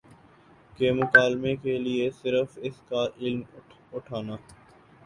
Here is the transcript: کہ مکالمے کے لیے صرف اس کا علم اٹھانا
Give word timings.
کہ 0.73 0.91
مکالمے 0.93 1.55
کے 1.57 1.77
لیے 1.79 2.09
صرف 2.21 2.57
اس 2.61 2.81
کا 2.89 3.05
علم 3.17 3.41
اٹھانا 3.93 4.35